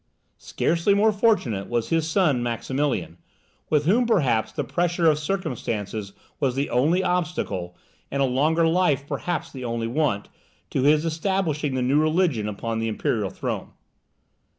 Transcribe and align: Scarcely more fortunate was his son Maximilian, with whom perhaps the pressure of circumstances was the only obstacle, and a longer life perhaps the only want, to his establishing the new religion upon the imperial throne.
Scarcely 0.39 0.95
more 0.95 1.11
fortunate 1.11 1.69
was 1.69 1.89
his 1.89 2.09
son 2.09 2.41
Maximilian, 2.41 3.19
with 3.69 3.85
whom 3.85 4.07
perhaps 4.07 4.51
the 4.51 4.63
pressure 4.63 5.05
of 5.05 5.19
circumstances 5.19 6.13
was 6.39 6.55
the 6.55 6.71
only 6.71 7.03
obstacle, 7.03 7.75
and 8.09 8.19
a 8.19 8.25
longer 8.25 8.65
life 8.65 9.05
perhaps 9.05 9.51
the 9.51 9.63
only 9.63 9.85
want, 9.85 10.27
to 10.71 10.81
his 10.81 11.05
establishing 11.05 11.75
the 11.75 11.83
new 11.83 12.01
religion 12.01 12.49
upon 12.49 12.79
the 12.79 12.87
imperial 12.87 13.29
throne. 13.29 13.73